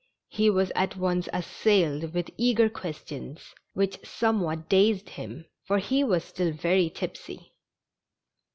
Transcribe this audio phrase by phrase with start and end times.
[0.29, 6.23] He was at once assailed with eager questions, which somewhat dazed him, for he was
[6.23, 7.53] still very tipsy.